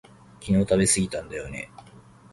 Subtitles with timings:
[0.41, 1.69] 昨日食べすぎたんだよね